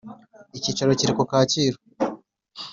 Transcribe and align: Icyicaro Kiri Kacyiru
Icyicaro 0.57 0.91
Kiri 0.99 1.13
Kacyiru 1.29 1.77